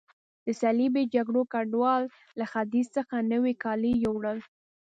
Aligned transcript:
د 0.45 0.47
صلیبي 0.61 1.03
جګړو 1.15 1.41
ګډوالو 1.53 2.09
له 2.39 2.45
ختیځ 2.51 2.87
څخه 2.97 3.15
نوي 3.31 3.53
کالي 3.63 3.91
یوړل. 4.05 4.39